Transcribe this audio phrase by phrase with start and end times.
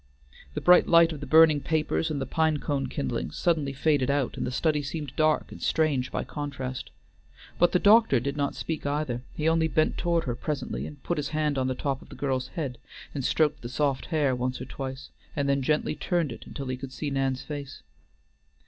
[0.55, 4.35] The bright light of the burning papers and the pine cone kindlings suddenly faded out
[4.35, 6.89] and the study seemed dark and strange by contrast;
[7.59, 11.17] but the doctor did not speak either; he only bent towards her presently, and put
[11.19, 12.79] his hand on the top of the girl's head
[13.13, 16.77] and stroked the soft hair once or twice, and then gently turned it until he
[16.77, 17.83] could see Nan's face.